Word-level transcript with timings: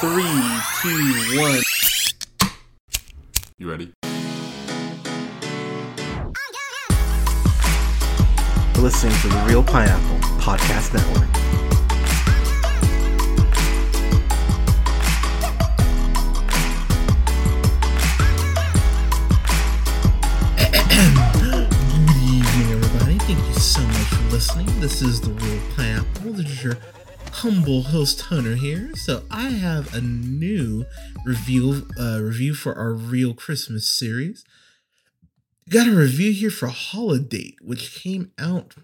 Three, 0.00 0.24
two, 0.82 1.40
one. 1.40 1.62
You 3.58 3.70
ready? 3.70 3.92
You're 8.74 8.82
listening 8.82 9.14
to 9.20 9.28
the 9.28 9.44
Reel 9.46 9.62
Pineapple 9.62 10.18
Podcast 10.40 10.92
Network. 10.94 11.30
Good 21.38 22.16
evening, 22.22 22.72
everybody. 22.72 23.18
Thank 23.18 23.38
you 23.46 23.54
so 23.54 23.80
much 23.80 23.96
for 23.96 24.32
listening. 24.32 24.80
This 24.80 25.02
is 25.02 25.20
the 25.20 25.30
Reel 25.30 25.60
Pineapple. 25.76 26.32
This 26.32 26.46
is 26.50 26.64
your 26.64 26.76
humble 27.44 27.82
host 27.82 28.22
Hunter 28.22 28.54
here. 28.54 28.90
So 28.94 29.24
I 29.30 29.50
have 29.50 29.92
a 29.92 30.00
new 30.00 30.86
review 31.26 31.86
uh, 32.00 32.22
review 32.22 32.54
for 32.54 32.74
our 32.74 32.94
Reel 32.94 33.34
Christmas 33.34 33.86
series. 33.86 34.46
Got 35.68 35.88
a 35.88 35.90
review 35.90 36.32
here 36.32 36.48
for 36.48 36.68
Holidate, 36.68 37.56
which 37.60 38.02
came 38.02 38.32
out 38.38 38.76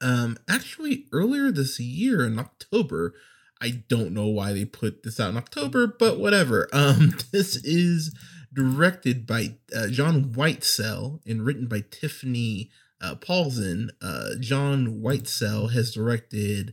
um 0.00 0.38
actually 0.48 1.04
earlier 1.12 1.50
this 1.50 1.78
year 1.78 2.24
in 2.24 2.38
October. 2.38 3.12
I 3.60 3.82
don't 3.88 4.14
know 4.14 4.28
why 4.28 4.54
they 4.54 4.64
put 4.64 5.02
this 5.02 5.20
out 5.20 5.28
in 5.28 5.36
October, 5.36 5.86
but 5.86 6.18
whatever. 6.18 6.66
Um, 6.72 7.18
this 7.30 7.56
is 7.56 8.16
directed 8.54 9.26
by 9.26 9.56
uh, 9.76 9.88
John 9.88 10.32
Whitesell 10.32 11.20
and 11.26 11.44
written 11.44 11.66
by 11.66 11.84
Tiffany 11.90 12.70
uh, 13.02 13.16
Paulson. 13.16 13.90
Uh, 14.00 14.30
John 14.40 15.02
Whitesell 15.02 15.72
has 15.72 15.92
directed 15.92 16.72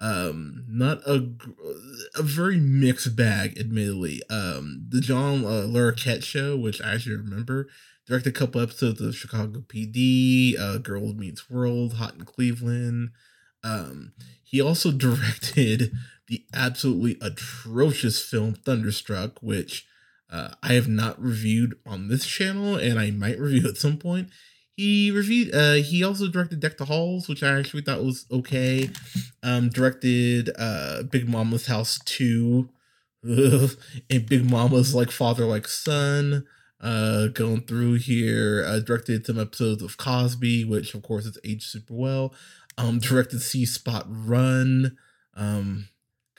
um 0.00 0.64
not 0.68 0.98
a 1.06 1.30
a 2.16 2.22
very 2.22 2.58
mixed 2.58 3.14
bag 3.16 3.58
admittedly. 3.58 4.22
Um 4.28 4.86
the 4.88 5.00
john 5.00 5.44
uh, 5.44 5.66
larroquette 5.68 6.22
show 6.22 6.56
which 6.56 6.82
i 6.82 6.94
actually 6.94 7.16
remember 7.16 7.68
directed 8.06 8.30
a 8.30 8.38
couple 8.38 8.60
episodes 8.60 9.00
of 9.00 9.14
chicago 9.14 9.60
pd 9.60 10.58
uh 10.58 10.78
girls 10.78 11.14
meets 11.14 11.48
world 11.48 11.94
hot 11.94 12.14
in 12.14 12.24
cleveland. 12.24 13.10
Um 13.62 14.12
he 14.42 14.60
also 14.60 14.90
directed 15.06 15.92
the 16.26 16.44
absolutely 16.52 17.16
atrocious 17.20 18.20
film 18.22 18.54
thunderstruck 18.54 19.42
which 19.42 19.86
uh, 20.30 20.50
i 20.62 20.72
have 20.72 20.88
not 20.88 21.20
reviewed 21.22 21.76
on 21.86 22.08
this 22.08 22.26
channel 22.26 22.76
and 22.76 22.98
i 22.98 23.10
might 23.10 23.38
review 23.38 23.68
at 23.68 23.76
some 23.76 23.98
point 23.98 24.28
he 24.76 25.10
reviewed 25.10 25.54
uh 25.54 25.74
he 25.74 26.02
also 26.02 26.28
directed 26.28 26.60
deck 26.60 26.76
the 26.76 26.84
halls 26.84 27.28
which 27.28 27.42
i 27.42 27.58
actually 27.58 27.82
thought 27.82 28.02
was 28.02 28.26
okay. 28.30 28.90
Um 29.42 29.68
directed 29.68 30.50
uh 30.58 31.04
big 31.04 31.28
mama's 31.28 31.66
house 31.66 31.98
2 32.04 32.68
and 33.22 34.26
big 34.26 34.50
mama's 34.50 34.94
like 34.94 35.10
father 35.10 35.44
like 35.44 35.68
son 35.68 36.44
uh 36.80 37.28
going 37.28 37.62
through 37.62 37.94
here. 37.94 38.64
Uh 38.66 38.80
directed 38.80 39.24
some 39.26 39.38
episodes 39.38 39.82
of 39.82 39.96
cosby 39.96 40.64
which 40.64 40.94
of 40.94 41.02
course 41.02 41.24
is 41.24 41.38
aged 41.44 41.62
super 41.62 41.94
well. 41.94 42.34
Um 42.76 42.98
directed 42.98 43.40
see 43.42 43.64
spot 43.64 44.06
run. 44.08 44.96
Um 45.34 45.88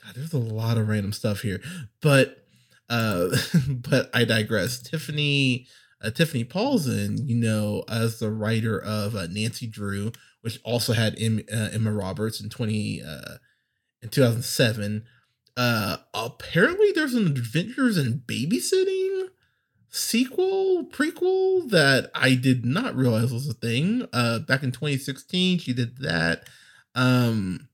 god 0.04 0.14
there's 0.14 0.34
a 0.34 0.38
lot 0.38 0.76
of 0.76 0.88
random 0.88 1.12
stuff 1.12 1.40
here. 1.40 1.62
But 2.02 2.44
uh 2.90 3.28
but 3.68 4.10
i 4.12 4.24
digress. 4.24 4.78
Tiffany 4.78 5.66
uh, 6.02 6.10
Tiffany 6.10 6.44
Paulson, 6.44 7.26
you 7.26 7.36
know, 7.36 7.84
as 7.88 8.18
the 8.18 8.30
writer 8.30 8.78
of 8.78 9.14
uh, 9.14 9.26
Nancy 9.26 9.66
Drew, 9.66 10.12
which 10.42 10.60
also 10.64 10.92
had 10.92 11.16
em- 11.18 11.44
uh, 11.52 11.70
Emma 11.72 11.92
Roberts 11.92 12.40
in 12.40 12.48
twenty 12.48 13.02
uh, 13.02 13.36
in 14.02 14.08
two 14.08 14.22
thousand 14.22 14.42
seven. 14.42 15.04
Uh, 15.56 15.96
apparently, 16.12 16.92
there's 16.92 17.14
an 17.14 17.26
Adventures 17.26 17.96
in 17.96 18.22
Babysitting 18.26 19.28
sequel 19.88 20.84
prequel 20.84 21.70
that 21.70 22.10
I 22.14 22.34
did 22.34 22.66
not 22.66 22.94
realize 22.94 23.32
was 23.32 23.48
a 23.48 23.54
thing. 23.54 24.06
Uh, 24.12 24.40
back 24.40 24.62
in 24.62 24.72
2016, 24.72 25.58
she 25.58 25.72
did 25.72 25.98
that. 25.98 26.48
Um, 26.94 27.68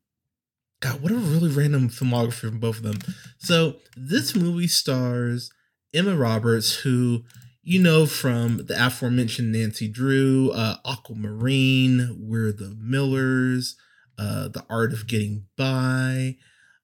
God, 0.81 1.03
what 1.03 1.13
a 1.13 1.17
really 1.17 1.51
random 1.51 1.89
filmography 1.89 2.35
from 2.35 2.61
both 2.61 2.79
of 2.79 2.83
them. 2.85 2.99
So 3.39 3.77
this 3.97 4.37
movie 4.37 4.69
stars 4.69 5.51
Emma 5.93 6.17
Roberts, 6.17 6.77
who 6.77 7.25
you 7.63 7.81
know 7.81 8.07
from 8.07 8.67
the 8.67 8.87
aforementioned 8.87 9.53
Nancy 9.53 9.89
Drew, 9.89 10.51
uh, 10.51 10.77
Aquamarine, 10.85 12.17
We're 12.19 12.53
the 12.53 12.77
Millers, 12.79 13.77
uh, 14.19 14.49
The 14.49 14.65
Art 14.69 14.93
of 14.93 15.07
Getting 15.07 15.47
By, 15.57 16.37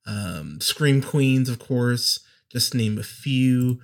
um, 0.06 0.60
Scream 0.60 1.02
Queens, 1.02 1.48
of 1.48 1.58
course, 1.58 2.20
just 2.50 2.74
name 2.74 2.96
a 2.98 3.02
few. 3.02 3.80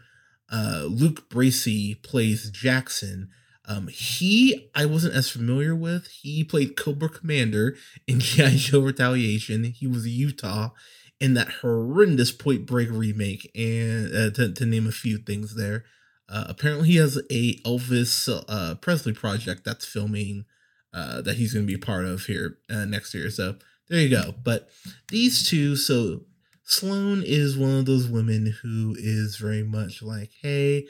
Uh, 0.51 0.85
Luke 0.89 1.29
Bracey 1.29 2.01
plays 2.03 2.51
Jackson. 2.51 3.29
Um, 3.67 3.89
he 3.89 4.71
I 4.75 4.87
wasn't 4.87 5.15
as 5.15 5.31
familiar 5.31 5.75
with. 5.75 6.07
He 6.07 6.45
played 6.45 6.77
Cobra 6.77 7.09
Commander 7.09 7.77
in 8.07 8.21
G.I. 8.21 8.51
Joe 8.57 8.81
Retaliation. 8.81 9.65
He 9.65 9.87
was 9.87 10.07
Utah 10.07 10.71
in 11.19 11.35
that 11.35 11.49
horrendous 11.63 12.31
Point 12.31 12.67
Break 12.67 12.91
remake, 12.91 13.51
and 13.55 14.15
uh, 14.15 14.31
to, 14.31 14.53
to 14.53 14.67
name 14.67 14.87
a 14.87 14.93
few 14.93 15.19
things 15.19 15.57
there. 15.57 15.85
Uh, 16.29 16.45
apparently, 16.49 16.89
he 16.89 16.97
has 16.97 17.19
a 17.31 17.55
Elvis 17.59 18.29
uh, 18.49 18.75
Presley 18.77 19.13
project 19.13 19.65
that's 19.65 19.85
filming 19.85 20.45
uh, 20.93 21.21
that 21.23 21.37
he's 21.37 21.53
going 21.53 21.67
to 21.67 21.73
be 21.73 21.79
part 21.79 22.05
of 22.05 22.25
here 22.27 22.59
uh, 22.71 22.85
next 22.85 23.15
year. 23.15 23.31
So 23.31 23.57
there 23.89 24.01
you 24.01 24.09
go. 24.09 24.35
But 24.43 24.71
these 25.09 25.49
two, 25.49 25.77
so 25.77 26.23
Sloane 26.63 27.23
is 27.25 27.59
one 27.59 27.79
of 27.79 27.87
those 27.87 28.09
women 28.09 28.55
who 28.63 28.97
is 28.99 29.37
very 29.37 29.63
much 29.63 30.03
like, 30.03 30.31
hey, 30.41 30.87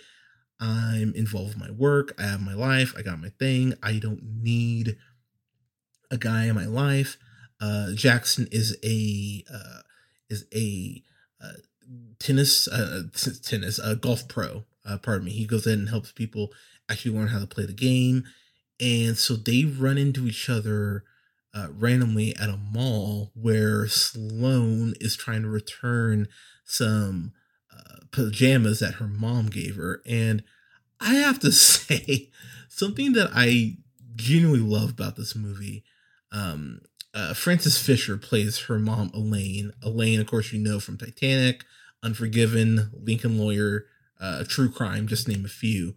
I'm 0.61 1.13
involved 1.15 1.49
with 1.49 1.59
my 1.59 1.71
work. 1.71 2.15
I 2.19 2.23
have 2.23 2.41
my 2.41 2.55
life. 2.55 2.95
I 2.97 3.03
got 3.03 3.21
my 3.21 3.31
thing. 3.31 3.75
I 3.83 3.99
don't 3.99 4.23
need 4.23 4.97
a 6.11 6.17
guy 6.17 6.45
in 6.45 6.55
my 6.55 6.67
life. 6.67 7.17
Uh, 7.61 7.93
Jackson 7.95 8.47
is 8.53 8.77
a 8.85 9.45
uh, 9.53 9.81
is 10.29 10.47
a 10.55 11.03
uh, 11.43 11.59
tennis 12.19 12.69
uh, 12.69 13.03
tennis 13.43 13.79
uh, 13.79 13.95
golf 13.95 14.29
pro. 14.29 14.65
Uh, 14.85 14.99
pardon 14.99 15.27
me. 15.27 15.33
He 15.33 15.47
goes 15.47 15.67
in 15.67 15.81
and 15.81 15.89
helps 15.89 16.13
people 16.13 16.51
actually 16.89 17.17
learn 17.17 17.29
how 17.29 17.39
to 17.41 17.47
play 17.47 17.67
the 17.67 17.73
game, 17.73 18.25
and 18.81 19.17
so 19.17 19.35
they 19.35 19.65
run 19.65 19.99
into 19.99 20.27
each 20.27 20.49
other 20.51 21.05
uh, 21.55 21.69
randomly 21.71 22.37
at 22.37 22.49
a 22.49 22.57
mall 22.57 23.31
where 23.35 23.87
Sloane 23.87 24.95
is 25.01 25.17
trying 25.17 25.43
to 25.43 25.49
return 25.49 26.29
some 26.65 27.33
uh, 27.73 27.97
pajamas 28.11 28.81
that 28.81 28.95
her 28.95 29.09
mom 29.09 29.47
gave 29.47 29.77
her, 29.77 30.03
and 30.07 30.43
I 31.01 31.15
have 31.15 31.39
to 31.41 31.53
say 31.53 32.31
something 32.69 33.13
that 33.13 33.31
I 33.35 33.77
genuinely 34.17 34.61
love 34.61 34.91
about 34.91 35.17
this 35.17 35.35
movie. 35.35 35.85
Um, 36.33 36.81
uh, 37.15 37.33
Frances 37.33 37.79
Fisher 37.79 38.17
plays 38.17 38.59
her 38.63 38.79
mom, 38.79 39.11
Elaine. 39.15 39.73
Elaine, 39.83 40.21
of 40.21 40.27
course, 40.27 40.53
you 40.53 40.59
know 40.59 40.81
from 40.81 40.99
Titanic, 40.99 41.65
Unforgiven, 42.03 42.91
Lincoln 42.93 43.39
Lawyer, 43.39 43.87
uh, 44.21 44.45
True 44.47 44.71
Crime, 44.71 45.07
just 45.07 45.29
name 45.29 45.45
a 45.45 45.49
few. 45.49 45.95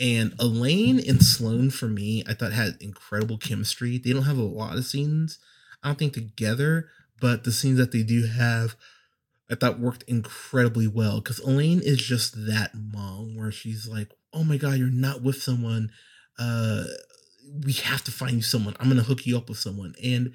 And 0.00 0.34
Elaine 0.40 0.98
and 1.08 1.22
Sloane, 1.22 1.70
for 1.70 1.86
me, 1.86 2.24
I 2.26 2.34
thought 2.34 2.52
had 2.52 2.76
incredible 2.80 3.38
chemistry. 3.38 3.98
They 3.98 4.12
don't 4.12 4.24
have 4.24 4.38
a 4.38 4.42
lot 4.42 4.76
of 4.76 4.84
scenes, 4.84 5.38
I 5.82 5.88
don't 5.88 5.98
think, 5.98 6.14
together, 6.14 6.88
but 7.20 7.44
the 7.44 7.52
scenes 7.52 7.78
that 7.78 7.92
they 7.92 8.02
do 8.02 8.26
have, 8.26 8.74
I 9.48 9.54
thought 9.54 9.78
worked 9.78 10.02
incredibly 10.04 10.88
well. 10.88 11.20
Because 11.20 11.38
Elaine 11.38 11.80
is 11.80 11.98
just 11.98 12.46
that 12.46 12.72
mom 12.74 13.36
where 13.36 13.52
she's 13.52 13.86
like, 13.86 14.10
oh 14.32 14.42
my 14.42 14.56
God, 14.56 14.78
you're 14.78 14.88
not 14.88 15.22
with 15.22 15.40
someone. 15.40 15.90
Uh, 16.38 16.84
we 17.64 17.72
have 17.74 18.02
to 18.04 18.10
find 18.10 18.32
you 18.32 18.42
someone. 18.42 18.74
I'm 18.80 18.88
going 18.88 18.98
to 18.98 19.04
hook 19.04 19.26
you 19.26 19.36
up 19.36 19.48
with 19.48 19.58
someone. 19.58 19.94
And 20.02 20.32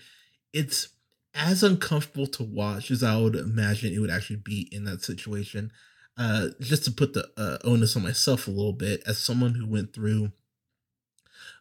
it's 0.54 0.90
as 1.34 1.64
uncomfortable 1.64 2.28
to 2.28 2.44
watch 2.44 2.92
as 2.92 3.04
I 3.04 3.18
would 3.18 3.36
imagine 3.36 3.94
it 3.94 4.00
would 4.00 4.10
actually 4.10 4.38
be 4.38 4.70
in 4.72 4.86
that 4.86 5.04
situation. 5.04 5.72
Uh, 6.18 6.50
just 6.60 6.84
to 6.84 6.92
put 6.92 7.14
the 7.14 7.30
uh, 7.38 7.58
onus 7.64 7.96
on 7.96 8.04
myself 8.04 8.48
a 8.48 8.52
little 8.52 8.74
bit, 8.74 9.02
as 9.08 9.18
someone 9.18 9.56
who 9.56 9.66
went 9.66 9.94
through 9.94 10.32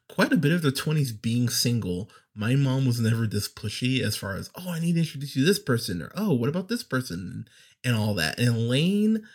quite 0.08 0.32
a 0.32 0.36
bit 0.36 0.52
of 0.52 0.62
their 0.62 0.72
20s 0.72 1.12
being 1.20 1.48
single, 1.48 2.10
my 2.34 2.54
mom 2.54 2.86
was 2.86 3.00
never 3.00 3.26
this 3.26 3.48
pushy 3.48 4.00
as 4.00 4.16
far 4.16 4.34
as, 4.34 4.50
oh, 4.56 4.70
I 4.70 4.80
need 4.80 4.94
to 4.94 5.00
introduce 5.00 5.36
you 5.36 5.42
to 5.42 5.48
this 5.48 5.58
person, 5.58 6.02
or 6.02 6.10
oh, 6.16 6.34
what 6.34 6.48
about 6.48 6.68
this 6.68 6.82
person, 6.82 7.46
and 7.84 7.96
all 7.96 8.14
that. 8.14 8.38
And 8.38 8.48
Elaine, 8.48 9.26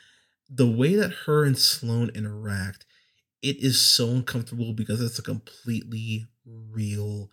the 0.50 0.68
way 0.68 0.96
that 0.96 1.14
her 1.26 1.44
and 1.44 1.58
Sloane 1.58 2.12
interact, 2.16 2.86
it 3.42 3.58
is 3.58 3.80
so 3.80 4.10
uncomfortable 4.10 4.74
because 4.74 5.02
it's 5.02 5.20
a 5.20 5.24
completely 5.24 6.28
real 6.46 7.30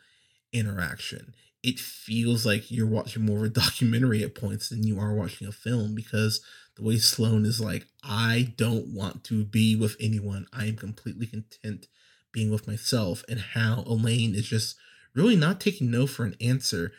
interaction. 0.53 1.35
It 1.63 1.79
feels 1.79 2.47
like 2.47 2.71
you're 2.71 2.87
watching 2.87 3.27
more 3.27 3.39
of 3.39 3.45
a 3.45 3.49
documentary 3.49 4.23
at 4.23 4.35
points 4.35 4.69
than 4.69 4.87
you 4.87 4.99
are 4.99 5.15
watching 5.15 5.47
a 5.47 5.53
film 5.53 5.95
because 5.95 6.41
the 6.77 6.83
way 6.83 6.97
Sloane 6.99 7.45
is 7.45 7.61
like, 7.61 7.87
I 8.03 8.55
don't 8.57 8.95
want 8.95 9.25
to 9.25 9.45
be 9.45 9.77
with 9.77 9.97
anyone. 10.01 10.47
I 10.53 10.67
am 10.67 10.77
completely 10.77 11.27
content 11.27 11.87
being 12.33 12.51
with 12.51 12.67
myself, 12.67 13.25
and 13.29 13.41
how 13.41 13.83
Elaine 13.87 14.35
is 14.35 14.49
just 14.49 14.77
really 15.15 15.37
not 15.37 15.61
taking 15.61 15.91
no 15.91 16.07
for 16.07 16.25
an 16.25 16.37
answer. 16.41 16.93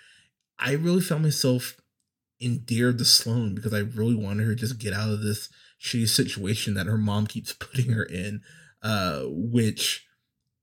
I 0.59 0.73
really 0.73 1.01
found 1.01 1.23
myself 1.23 1.77
endeared 2.41 2.97
to 2.97 3.05
Sloane 3.05 3.55
because 3.55 3.73
I 3.73 3.79
really 3.79 4.15
wanted 4.15 4.45
her 4.45 4.55
to 4.55 4.59
just 4.59 4.79
get 4.79 4.93
out 4.93 5.09
of 5.09 5.21
this 5.21 5.49
shitty 5.79 6.07
situation 6.07 6.73
that 6.73 6.87
her 6.87 6.97
mom 6.97 7.27
keeps 7.27 7.53
putting 7.59 7.91
her 7.91 8.03
in. 8.03 8.41
Uh, 8.83 9.23
which, 9.27 10.07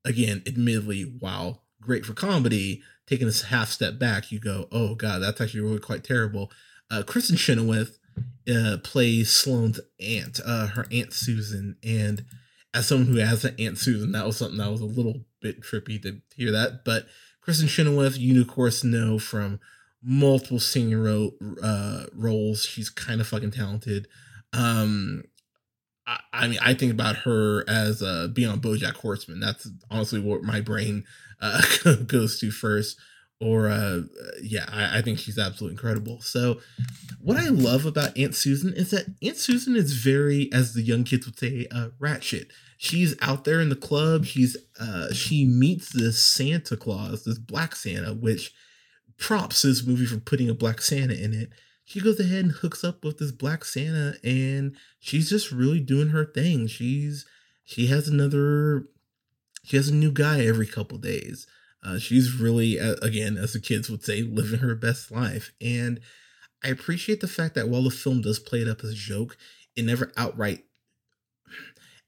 again, 0.03 0.43
admittedly, 0.45 1.17
wow, 1.21 1.61
great 1.81 2.05
for 2.05 2.13
comedy. 2.13 2.83
Taking 3.09 3.27
a 3.27 3.45
half 3.47 3.69
step 3.69 3.97
back, 3.97 4.31
you 4.31 4.39
go, 4.39 4.67
oh 4.71 4.93
god, 4.93 5.19
that's 5.19 5.41
actually 5.41 5.61
really 5.61 5.79
quite 5.79 6.03
terrible. 6.03 6.51
Uh, 6.91 7.01
Kristin 7.03 7.37
Chenoweth 7.37 7.97
uh, 8.47 8.77
plays 8.83 9.33
Sloane's 9.33 9.79
aunt, 9.99 10.39
uh, 10.45 10.67
her 10.67 10.85
aunt 10.91 11.13
Susan, 11.13 11.77
and 11.83 12.23
as 12.73 12.87
someone 12.87 13.07
who 13.07 13.17
has 13.17 13.43
an 13.43 13.55
aunt 13.57 13.79
Susan, 13.79 14.11
that 14.11 14.25
was 14.25 14.37
something 14.37 14.59
that 14.59 14.71
was 14.71 14.81
a 14.81 14.85
little 14.85 15.21
bit 15.41 15.61
trippy 15.61 16.01
to 16.03 16.21
hear 16.35 16.51
that. 16.51 16.85
But 16.85 17.07
Kristin 17.45 17.67
Chenoweth, 17.67 18.17
you 18.17 18.39
of 18.41 18.47
course 18.47 18.83
know 18.83 19.17
from 19.17 19.59
multiple 20.03 20.59
singing 20.59 21.01
ro- 21.01 21.33
uh, 21.63 22.05
roles. 22.13 22.63
She's 22.63 22.89
kind 22.89 23.21
of 23.21 23.27
fucking 23.27 23.51
talented. 23.51 24.07
Um, 24.53 25.23
I, 26.07 26.19
I, 26.33 26.47
mean, 26.47 26.59
I 26.61 26.73
think 26.73 26.91
about 26.91 27.17
her 27.17 27.67
as 27.67 28.01
uh, 28.01 28.27
being 28.31 28.49
on 28.49 28.61
BoJack 28.61 28.95
Horseman. 28.95 29.39
That's 29.39 29.69
honestly 29.89 30.19
what 30.19 30.43
my 30.43 30.61
brain 30.61 31.05
uh, 31.41 31.61
goes 32.07 32.39
to 32.39 32.51
first. 32.51 32.97
Or 33.41 33.69
uh, 33.69 34.01
yeah, 34.41 34.65
I, 34.67 34.97
I 34.97 35.01
think 35.01 35.17
she's 35.17 35.39
absolutely 35.39 35.75
incredible. 35.75 36.19
So, 36.19 36.59
what 37.21 37.37
I 37.37 37.47
love 37.47 37.85
about 37.85 38.17
Aunt 38.17 38.35
Susan 38.35 38.73
is 38.73 38.91
that 38.91 39.05
Aunt 39.21 39.37
Susan 39.37 39.77
is 39.77 39.93
very, 39.93 40.49
as 40.51 40.73
the 40.73 40.81
young 40.81 41.05
kids 41.05 41.25
would 41.25 41.39
say, 41.39 41.65
uh, 41.71 41.89
ratchet. 41.99 42.51
she's 42.77 43.15
out 43.21 43.45
there 43.45 43.61
in 43.61 43.69
the 43.69 43.77
club. 43.77 44.25
She's 44.25 44.57
uh 44.77 45.13
she 45.13 45.45
meets 45.45 45.93
this 45.93 46.21
Santa 46.21 46.75
Claus, 46.75 47.23
this 47.23 47.39
Black 47.39 47.77
Santa, 47.77 48.13
which 48.13 48.53
props 49.17 49.61
this 49.61 49.85
movie 49.85 50.05
for 50.05 50.19
putting 50.19 50.49
a 50.49 50.53
Black 50.53 50.81
Santa 50.81 51.13
in 51.13 51.33
it. 51.33 51.49
She 51.85 52.01
goes 52.01 52.19
ahead 52.19 52.43
and 52.43 52.51
hooks 52.51 52.83
up 52.83 53.03
with 53.05 53.19
this 53.19 53.31
Black 53.31 53.63
Santa, 53.63 54.15
and 54.23 54.75
she's 54.99 55.29
just 55.29 55.51
really 55.51 55.79
doing 55.79 56.09
her 56.09 56.25
thing. 56.25 56.67
She's 56.67 57.25
she 57.63 57.87
has 57.87 58.07
another 58.07 58.83
she 59.69 59.77
has 59.77 59.89
a 59.89 59.93
new 59.93 60.11
guy 60.11 60.45
every 60.45 60.65
couple 60.65 60.97
days. 60.97 61.45
Uh, 61.83 61.99
she's 61.99 62.33
really, 62.33 62.77
again, 62.77 63.37
as 63.37 63.53
the 63.53 63.59
kids 63.59 63.89
would 63.89 64.03
say, 64.03 64.23
living 64.23 64.59
her 64.59 64.75
best 64.75 65.11
life. 65.11 65.53
And 65.61 65.99
I 66.63 66.69
appreciate 66.69 67.21
the 67.21 67.27
fact 67.27 67.53
that 67.55 67.69
while 67.69 67.83
the 67.83 67.91
film 67.91 68.21
does 68.21 68.39
play 68.39 68.61
it 68.61 68.67
up 68.67 68.83
as 68.83 68.89
a 68.91 68.95
joke, 68.95 69.37
it 69.75 69.85
never 69.85 70.11
outright 70.17 70.65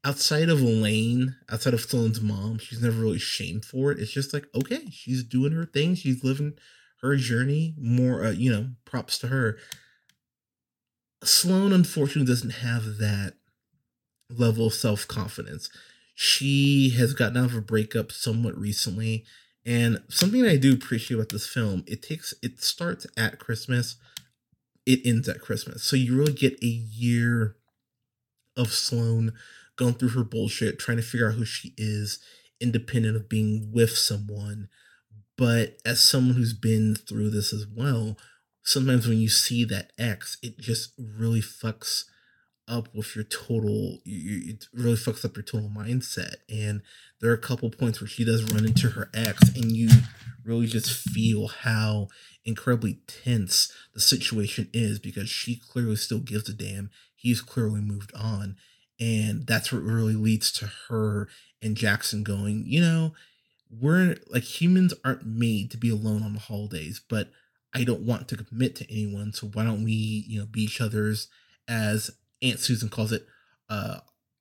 outside 0.03 0.49
of 0.49 0.61
Elaine, 0.61 1.35
outside 1.49 1.73
of 1.73 1.81
Sloane's 1.81 2.21
mom, 2.21 2.57
she's 2.57 2.81
never 2.81 2.99
really 2.99 3.19
shamed 3.19 3.65
for 3.65 3.91
it. 3.91 3.99
It's 3.99 4.11
just 4.11 4.33
like, 4.33 4.47
okay, 4.55 4.89
she's 4.91 5.23
doing 5.23 5.51
her 5.51 5.65
thing. 5.65 5.95
She's 5.95 6.23
living 6.23 6.53
her 7.01 7.15
journey. 7.15 7.75
More, 7.77 8.25
uh, 8.25 8.31
you 8.31 8.51
know, 8.51 8.69
props 8.85 9.19
to 9.19 9.27
her. 9.27 9.57
Sloane, 11.23 11.71
unfortunately, 11.71 12.25
doesn't 12.25 12.49
have 12.49 12.97
that 12.97 13.33
level 14.29 14.67
of 14.67 14.73
self 14.73 15.07
confidence. 15.07 15.69
She 16.23 16.91
has 17.00 17.15
gotten 17.15 17.38
out 17.38 17.50
of 17.50 17.56
a 17.56 17.62
breakup 17.62 18.12
somewhat 18.12 18.56
recently. 18.56 19.25
And 19.65 20.03
something 20.07 20.45
I 20.45 20.56
do 20.56 20.71
appreciate 20.71 21.18
about 21.18 21.29
this 21.29 21.47
film, 21.47 21.83
it 21.88 22.03
takes, 22.03 22.31
it 22.44 22.62
starts 22.62 23.07
at 23.18 23.39
Christmas, 23.39 23.95
it 24.85 25.00
ends 25.03 25.27
at 25.27 25.41
Christmas. 25.41 25.81
So 25.81 25.95
you 25.95 26.15
really 26.15 26.33
get 26.33 26.62
a 26.62 26.68
year 26.68 27.56
of 28.56 28.71
Sloane 28.71 29.33
going 29.77 29.95
through 29.95 30.09
her 30.09 30.23
bullshit, 30.23 30.77
trying 30.77 30.97
to 30.97 31.03
figure 31.03 31.27
out 31.27 31.38
who 31.38 31.45
she 31.45 31.73
is, 31.75 32.19
independent 32.59 33.15
of 33.15 33.27
being 33.27 33.71
with 33.74 33.97
someone. 33.97 34.69
But 35.39 35.79
as 35.83 36.01
someone 36.01 36.35
who's 36.35 36.53
been 36.53 36.94
through 36.94 37.31
this 37.31 37.51
as 37.51 37.65
well, 37.65 38.15
sometimes 38.62 39.07
when 39.07 39.17
you 39.17 39.27
see 39.27 39.65
that 39.65 39.91
X, 39.97 40.38
it 40.44 40.59
just 40.59 40.94
really 41.00 41.41
fucks 41.41 42.03
up 42.71 42.88
with 42.95 43.15
your 43.15 43.25
total 43.25 44.00
it 44.06 44.65
really 44.73 44.95
fucks 44.95 45.25
up 45.25 45.35
your 45.35 45.44
total 45.44 45.69
mindset 45.69 46.35
and 46.50 46.81
there 47.19 47.29
are 47.29 47.35
a 47.35 47.38
couple 47.38 47.69
points 47.69 48.00
where 48.00 48.07
she 48.07 48.23
does 48.23 48.51
run 48.51 48.65
into 48.65 48.89
her 48.89 49.09
ex 49.13 49.50
and 49.56 49.71
you 49.71 49.89
really 50.45 50.65
just 50.65 50.91
feel 51.09 51.47
how 51.47 52.07
incredibly 52.45 53.00
tense 53.07 53.71
the 53.94 54.00
situation 54.00 54.69
is 54.73 54.97
because 55.00 55.29
she 55.29 55.56
clearly 55.56 55.95
still 55.95 56.19
gives 56.19 56.50
a 56.50 56.53
damn 56.53 56.89
he's 57.15 57.41
clearly 57.41 57.81
moved 57.81 58.12
on 58.15 58.56
and 59.00 59.47
that's 59.47 59.74
what 59.74 59.81
really 59.81 60.15
leads 60.15 60.51
to 60.51 60.69
her 60.88 61.27
and 61.62 61.75
Jackson 61.75 62.24
going, 62.24 62.63
you 62.65 62.81
know, 62.81 63.13
we're 63.69 64.17
like 64.29 64.44
humans 64.44 64.94
aren't 65.06 65.25
made 65.25 65.71
to 65.71 65.77
be 65.77 65.89
alone 65.89 66.24
on 66.24 66.33
the 66.33 66.39
holidays, 66.39 67.01
but 67.07 67.29
I 67.74 67.83
don't 67.83 68.01
want 68.01 68.27
to 68.27 68.38
commit 68.38 68.75
to 68.77 68.91
anyone. 68.91 69.33
So 69.33 69.47
why 69.47 69.63
don't 69.63 69.83
we, 69.83 70.25
you 70.27 70.39
know, 70.39 70.45
be 70.45 70.63
each 70.63 70.81
other's, 70.81 71.29
as 71.67 72.12
Aunt 72.41 72.59
Susan 72.59 72.89
calls 72.89 73.11
it, 73.11 73.25
uh, 73.69 73.99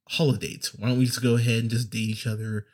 holidates? 0.08 0.74
Why 0.74 0.88
don't 0.88 0.98
we 0.98 1.06
just 1.06 1.22
go 1.22 1.36
ahead 1.36 1.60
and 1.60 1.70
just 1.70 1.90
date 1.90 1.98
each 1.98 2.26
other 2.26 2.66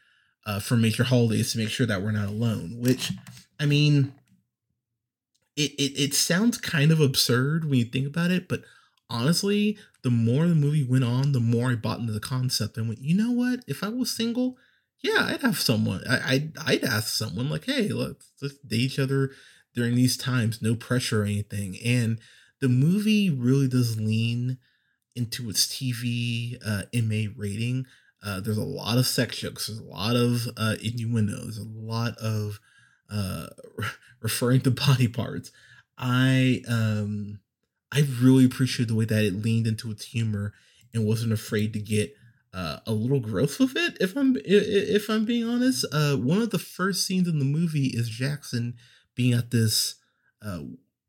uh, 0.46 0.60
for 0.60 0.76
major 0.76 1.04
holidays 1.04 1.52
to 1.52 1.58
make 1.58 1.68
sure 1.68 1.86
that 1.86 2.02
we're 2.02 2.12
not 2.12 2.28
alone? 2.28 2.76
Which, 2.78 3.12
I 3.60 3.66
mean, 3.66 4.14
it, 5.56 5.72
it, 5.72 6.00
it 6.00 6.14
sounds 6.14 6.58
kind 6.58 6.90
of 6.90 7.00
absurd 7.00 7.64
when 7.64 7.78
you 7.78 7.84
think 7.84 8.06
about 8.06 8.30
it, 8.30 8.48
but 8.48 8.62
honestly, 9.08 9.78
the 10.02 10.10
more 10.10 10.46
the 10.46 10.54
movie 10.54 10.84
went 10.84 11.04
on, 11.04 11.32
the 11.32 11.40
more 11.40 11.70
I 11.70 11.74
bought 11.74 12.00
into 12.00 12.12
the 12.12 12.20
concept 12.20 12.76
and 12.76 12.88
went, 12.88 13.00
you 13.00 13.16
know 13.16 13.32
what? 13.32 13.60
If 13.66 13.82
I 13.82 13.88
was 13.88 14.10
single, 14.10 14.56
yeah, 15.02 15.26
I'd 15.26 15.42
have 15.42 15.58
someone. 15.60 16.02
I, 16.08 16.32
I'd 16.32 16.52
I'd 16.64 16.84
ask 16.84 17.08
someone 17.08 17.48
like, 17.50 17.64
hey, 17.66 17.88
let's 17.88 18.32
let's 18.40 18.58
date 18.58 18.80
each 18.80 18.98
other 18.98 19.30
during 19.74 19.94
these 19.94 20.16
times, 20.16 20.62
no 20.62 20.74
pressure 20.74 21.22
or 21.22 21.24
anything. 21.24 21.76
And 21.84 22.18
the 22.60 22.68
movie 22.68 23.30
really 23.30 23.68
does 23.68 24.00
lean 24.00 24.58
into 25.16 25.48
its 25.50 25.66
TV 25.66 26.58
uh, 26.66 26.82
MA 26.94 27.32
rating. 27.36 27.86
Uh, 28.24 28.40
there's 28.40 28.58
a 28.58 28.64
lot 28.64 28.98
of 28.98 29.06
sex 29.06 29.38
jokes. 29.38 29.66
There's 29.66 29.78
a 29.78 29.84
lot 29.84 30.16
of 30.16 30.48
uh, 30.56 30.76
innuendo. 30.82 31.42
There's 31.42 31.58
a 31.58 31.64
lot 31.64 32.16
of 32.18 32.60
uh, 33.10 33.46
referring 34.20 34.60
to 34.62 34.70
body 34.70 35.08
parts. 35.08 35.52
I 35.98 36.62
um 36.68 37.40
I 37.92 38.06
really 38.20 38.44
appreciate 38.44 38.88
the 38.88 38.94
way 38.94 39.04
that 39.06 39.24
it 39.24 39.42
leaned 39.42 39.66
into 39.66 39.90
its 39.90 40.06
humor 40.06 40.52
and 40.92 41.06
wasn't 41.06 41.32
afraid 41.32 41.72
to 41.72 41.78
get 41.78 42.14
uh, 42.52 42.78
a 42.86 42.92
little 42.92 43.20
gross 43.20 43.58
with 43.58 43.76
it. 43.76 43.96
If 44.00 44.16
I'm 44.16 44.36
if 44.44 45.08
I'm 45.08 45.24
being 45.24 45.48
honest, 45.48 45.84
uh, 45.92 46.16
one 46.16 46.42
of 46.42 46.50
the 46.50 46.58
first 46.58 47.06
scenes 47.06 47.28
in 47.28 47.38
the 47.38 47.44
movie 47.44 47.88
is 47.88 48.08
Jackson 48.08 48.74
being 49.14 49.32
at 49.32 49.50
this 49.50 49.96
uh, 50.42 50.60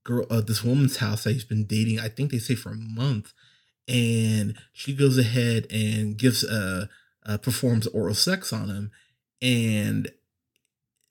girl, 0.04 0.26
uh, 0.30 0.42
this 0.42 0.64
woman's 0.64 0.98
house 0.98 1.24
that 1.24 1.34
he's 1.34 1.46
been 1.46 1.66
dating. 1.66 2.00
I 2.00 2.10
think 2.10 2.32
they 2.32 2.40
say 2.40 2.56
for 2.56 2.72
a 2.72 2.76
month, 2.76 3.34
and 3.88 4.58
she 4.74 4.94
goes 4.94 5.18
ahead 5.18 5.68
and 5.72 6.18
gives 6.18 6.44
uh, 6.44 6.88
uh 7.26 7.38
performs 7.38 7.88
oral 7.88 8.16
sex 8.16 8.52
on 8.52 8.70
him, 8.70 8.92
and 9.42 10.12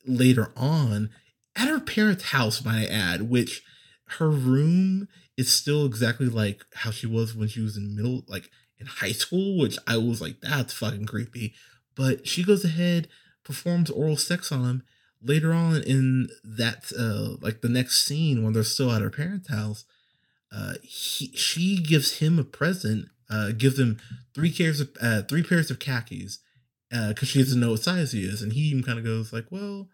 later 0.06 0.52
on 0.56 1.10
at 1.56 1.68
her 1.68 1.80
parents' 1.80 2.30
house, 2.30 2.64
might 2.64 2.82
I 2.82 2.86
add, 2.86 3.30
which 3.30 3.62
her 4.18 4.30
room 4.30 5.08
is 5.36 5.52
still 5.52 5.84
exactly 5.86 6.28
like 6.28 6.64
how 6.74 6.90
she 6.90 7.06
was 7.06 7.34
when 7.34 7.48
she 7.48 7.60
was 7.60 7.76
in 7.76 7.96
middle, 7.96 8.24
like 8.28 8.50
in 8.78 8.86
high 8.86 9.12
school, 9.12 9.58
which 9.58 9.78
I 9.86 9.96
was 9.96 10.20
like, 10.20 10.40
that's 10.40 10.74
fucking 10.74 11.06
creepy. 11.06 11.54
But 11.94 12.26
she 12.26 12.44
goes 12.44 12.64
ahead, 12.64 13.08
performs 13.44 13.90
oral 13.90 14.16
sex 14.16 14.52
on 14.52 14.64
him. 14.64 14.82
Later 15.22 15.52
on 15.52 15.82
in 15.82 16.28
that, 16.44 16.92
uh, 16.96 17.36
like 17.40 17.62
the 17.62 17.68
next 17.68 18.04
scene 18.04 18.44
when 18.44 18.52
they're 18.52 18.62
still 18.62 18.92
at 18.92 19.02
her 19.02 19.10
parents' 19.10 19.48
house, 19.48 19.84
uh, 20.52 20.74
he 20.82 21.32
she 21.36 21.78
gives 21.78 22.18
him 22.18 22.38
a 22.38 22.44
present, 22.44 23.08
uh, 23.30 23.52
gives 23.52 23.78
him 23.78 23.98
three 24.34 24.52
pairs 24.52 24.80
of 24.80 24.90
uh, 25.00 25.22
three 25.22 25.42
pairs 25.42 25.70
of 25.70 25.78
khakis, 25.78 26.38
uh, 26.92 27.08
because 27.08 27.28
she 27.28 27.40
doesn't 27.40 27.60
know 27.60 27.72
what 27.72 27.82
size 27.82 28.12
he 28.12 28.24
is, 28.24 28.42
and 28.42 28.52
he 28.52 28.82
kind 28.82 28.98
of 28.98 29.04
goes 29.04 29.32
like, 29.32 29.46
well, 29.50 29.88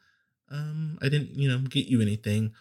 um, 0.50 0.98
I 1.00 1.08
didn't, 1.08 1.30
you 1.30 1.48
know, 1.48 1.58
get 1.58 1.86
you 1.86 2.00
anything, 2.00 2.52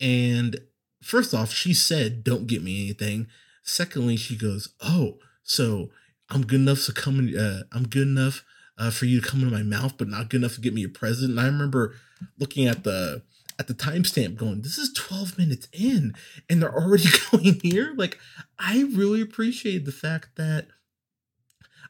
and 0.00 0.60
first 1.02 1.34
off, 1.34 1.52
she 1.52 1.74
said, 1.74 2.24
"Don't 2.24 2.46
get 2.46 2.62
me 2.62 2.84
anything." 2.84 3.28
Secondly, 3.62 4.16
she 4.16 4.36
goes, 4.36 4.70
"Oh, 4.80 5.18
so 5.42 5.90
I'm 6.28 6.46
good 6.46 6.60
enough 6.60 6.84
to 6.86 6.92
come 6.92 7.18
in. 7.18 7.36
Uh, 7.38 7.62
I'm 7.72 7.88
good 7.88 8.06
enough 8.06 8.44
uh, 8.78 8.90
for 8.90 9.06
you 9.06 9.20
to 9.20 9.26
come 9.26 9.42
into 9.42 9.54
my 9.54 9.62
mouth, 9.62 9.94
but 9.98 10.08
not 10.08 10.28
good 10.28 10.38
enough 10.38 10.54
to 10.54 10.60
get 10.60 10.74
me 10.74 10.84
a 10.84 10.88
present." 10.88 11.30
And 11.30 11.40
I 11.40 11.46
remember 11.46 11.94
looking 12.38 12.66
at 12.66 12.84
the 12.84 13.22
at 13.60 13.68
the 13.68 13.74
timestamp, 13.74 14.36
going, 14.36 14.62
"This 14.62 14.78
is 14.78 14.92
12 14.94 15.38
minutes 15.38 15.68
in, 15.72 16.14
and 16.48 16.62
they're 16.62 16.74
already 16.74 17.04
going 17.30 17.60
here." 17.62 17.92
Like, 17.94 18.18
I 18.58 18.84
really 18.92 19.20
appreciate 19.20 19.84
the 19.84 19.92
fact 19.92 20.30
that. 20.36 20.68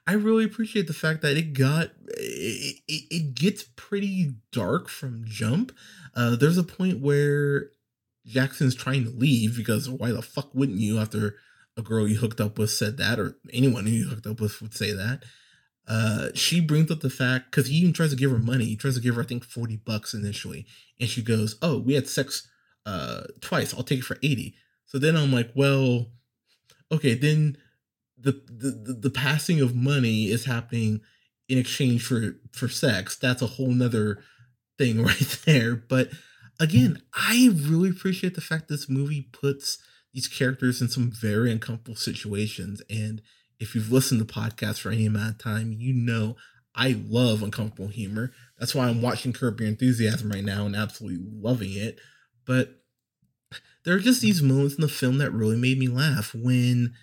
I 0.06 0.14
really 0.14 0.44
appreciate 0.44 0.88
the 0.88 0.92
fact 0.92 1.22
that 1.22 1.36
it 1.36 1.52
got 1.52 1.92
it, 2.08 2.80
it, 2.88 3.04
it 3.10 3.34
gets 3.34 3.64
pretty 3.76 4.34
dark 4.50 4.88
from 4.88 5.24
jump. 5.24 5.72
Uh, 6.16 6.34
there's 6.34 6.58
a 6.58 6.64
point 6.64 7.00
where 7.00 7.70
Jackson's 8.26 8.74
trying 8.74 9.04
to 9.04 9.10
leave 9.10 9.56
because 9.56 9.88
why 9.88 10.10
the 10.10 10.22
fuck 10.22 10.52
wouldn't 10.54 10.80
you 10.80 10.98
after 10.98 11.36
a 11.76 11.82
girl 11.82 12.08
you 12.08 12.16
hooked 12.16 12.40
up 12.40 12.58
with 12.58 12.70
said 12.70 12.96
that 12.96 13.20
or 13.20 13.36
anyone 13.52 13.86
who 13.86 13.92
you 13.92 14.08
hooked 14.08 14.26
up 14.26 14.40
with 14.40 14.60
would 14.60 14.74
say 14.74 14.92
that. 14.92 15.24
Uh, 15.88 16.28
she 16.34 16.60
brings 16.60 16.90
up 16.90 17.00
the 17.00 17.10
fact 17.10 17.50
because 17.50 17.66
he 17.66 17.76
even 17.76 17.92
tries 17.92 18.10
to 18.10 18.16
give 18.16 18.30
her 18.30 18.38
money. 18.38 18.64
He 18.64 18.76
tries 18.76 18.94
to 18.94 19.00
give 19.00 19.16
her, 19.16 19.22
I 19.22 19.26
think, 19.26 19.44
40 19.44 19.76
bucks 19.78 20.14
initially. 20.14 20.66
And 21.00 21.08
she 21.08 21.22
goes, 21.22 21.56
Oh, 21.62 21.78
we 21.78 21.94
had 21.94 22.08
sex 22.08 22.48
uh 22.86 23.22
twice. 23.40 23.74
I'll 23.74 23.82
take 23.82 24.00
it 24.00 24.04
for 24.04 24.18
80. 24.22 24.54
So 24.86 24.98
then 24.98 25.16
I'm 25.16 25.32
like, 25.32 25.50
well, 25.54 26.06
okay, 26.90 27.14
then 27.14 27.56
the 28.18 28.32
the 28.32 28.94
the, 29.00 29.10
passing 29.10 29.60
of 29.60 29.74
money 29.74 30.26
is 30.26 30.44
happening 30.44 31.00
in 31.48 31.58
exchange 31.58 32.04
for 32.04 32.36
for 32.52 32.68
sex. 32.68 33.16
That's 33.16 33.40
a 33.40 33.46
whole 33.46 33.70
nother 33.70 34.22
thing 34.78 35.02
right 35.04 35.38
there. 35.46 35.76
But 35.76 36.10
again, 36.58 37.02
I 37.14 37.50
really 37.54 37.90
appreciate 37.90 38.34
the 38.34 38.40
fact 38.40 38.68
this 38.68 38.88
movie 38.88 39.28
puts 39.32 39.78
these 40.12 40.28
characters 40.28 40.82
in 40.82 40.88
some 40.88 41.10
very 41.10 41.50
uncomfortable 41.52 41.96
situations. 41.96 42.82
And 42.90 43.22
if 43.60 43.74
you've 43.74 43.92
listened 43.92 44.26
to 44.26 44.34
podcasts 44.34 44.80
for 44.80 44.90
any 44.90 45.06
amount 45.06 45.32
of 45.32 45.38
time, 45.38 45.72
you 45.78 45.92
know 45.92 46.36
I 46.74 47.00
love 47.08 47.42
uncomfortable 47.42 47.88
humor. 47.88 48.32
That's 48.58 48.74
why 48.74 48.88
I'm 48.88 49.02
watching 49.02 49.32
Curb 49.32 49.60
Your 49.60 49.68
Enthusiasm 49.68 50.30
right 50.30 50.44
now 50.44 50.66
and 50.66 50.74
absolutely 50.74 51.24
loving 51.30 51.72
it. 51.72 51.98
But 52.46 52.80
there 53.84 53.94
are 53.94 54.00
just 54.00 54.20
these 54.20 54.42
moments 54.42 54.74
in 54.74 54.80
the 54.80 54.88
film 54.88 55.18
that 55.18 55.32
really 55.32 55.56
made 55.56 55.78
me 55.78 55.88
laugh 55.88 56.34
when 56.34 56.94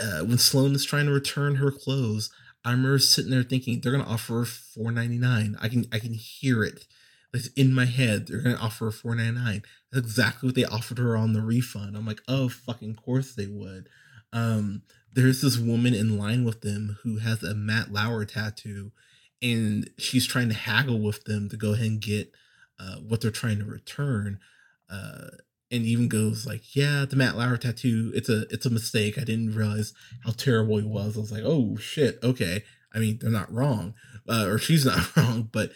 uh, 0.00 0.20
when 0.24 0.38
Sloane 0.38 0.74
is 0.74 0.84
trying 0.84 1.06
to 1.06 1.12
return 1.12 1.56
her 1.56 1.70
clothes. 1.70 2.30
I 2.64 2.70
remember 2.70 2.98
sitting 2.98 3.30
there 3.30 3.42
thinking 3.42 3.80
they're 3.80 3.92
gonna 3.92 4.04
offer 4.04 4.40
her 4.40 4.44
four 4.44 4.92
ninety 4.92 5.18
nine. 5.18 5.56
I 5.60 5.68
can 5.68 5.86
I 5.92 5.98
can 5.98 6.14
hear 6.14 6.62
it. 6.62 6.86
It's 7.34 7.48
in 7.48 7.72
my 7.72 7.86
head. 7.86 8.28
They're 8.28 8.42
gonna 8.42 8.56
offer 8.56 8.86
her 8.86 8.90
four 8.92 9.14
ninety 9.14 9.38
nine. 9.38 9.62
That's 9.90 10.06
exactly 10.06 10.48
what 10.48 10.54
they 10.54 10.64
offered 10.64 10.98
her 10.98 11.16
on 11.16 11.32
the 11.32 11.42
refund. 11.42 11.96
I'm 11.96 12.06
like, 12.06 12.20
oh 12.28 12.48
fucking 12.48 12.96
course 12.96 13.34
they 13.34 13.46
would. 13.46 13.88
Um, 14.32 14.82
there's 15.12 15.42
this 15.42 15.58
woman 15.58 15.94
in 15.94 16.18
line 16.18 16.44
with 16.44 16.62
them 16.62 16.98
who 17.02 17.18
has 17.18 17.42
a 17.42 17.54
Matt 17.54 17.92
Lauer 17.92 18.24
tattoo, 18.24 18.92
and 19.40 19.90
she's 19.98 20.26
trying 20.26 20.48
to 20.48 20.54
haggle 20.54 21.00
with 21.00 21.24
them 21.24 21.48
to 21.48 21.56
go 21.56 21.72
ahead 21.72 21.86
and 21.86 22.00
get 22.00 22.32
uh, 22.78 22.96
what 22.96 23.20
they're 23.20 23.30
trying 23.30 23.58
to 23.58 23.64
return. 23.64 24.38
Uh, 24.90 25.28
and 25.70 25.86
even 25.86 26.06
goes 26.06 26.46
like, 26.46 26.76
"Yeah, 26.76 27.06
the 27.06 27.16
Matt 27.16 27.36
Lauer 27.36 27.56
tattoo. 27.56 28.12
It's 28.14 28.28
a 28.28 28.42
it's 28.50 28.66
a 28.66 28.70
mistake. 28.70 29.16
I 29.16 29.24
didn't 29.24 29.54
realize 29.54 29.94
how 30.24 30.32
terrible 30.32 30.76
he 30.76 30.84
was. 30.84 31.16
I 31.16 31.20
was 31.20 31.32
like, 31.32 31.44
oh 31.44 31.76
shit, 31.76 32.18
okay. 32.22 32.62
I 32.94 32.98
mean, 32.98 33.18
they're 33.20 33.30
not 33.30 33.52
wrong, 33.52 33.94
uh, 34.28 34.44
or 34.46 34.58
she's 34.58 34.84
not 34.86 35.16
wrong, 35.16 35.48
but 35.50 35.72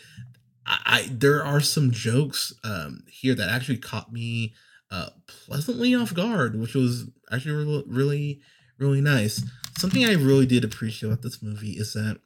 I, 0.67 0.79
I 0.85 1.09
there 1.11 1.43
are 1.43 1.61
some 1.61 1.91
jokes 1.91 2.53
um, 2.63 3.05
here 3.11 3.35
that 3.35 3.49
actually 3.49 3.79
caught 3.79 4.13
me 4.13 4.55
uh, 4.91 5.11
pleasantly 5.27 5.95
off 5.95 6.13
guard, 6.13 6.61
which 6.61 6.75
was 6.75 7.09
actually 7.33 7.53
really, 7.53 7.85
really 7.87 8.41
really 8.79 9.01
nice. 9.01 9.43
Something 9.79 10.05
I 10.05 10.15
really 10.15 10.47
did 10.47 10.65
appreciate 10.65 11.09
about 11.09 11.23
this 11.23 11.43
movie 11.43 11.73
is 11.73 11.93
that 11.93 12.19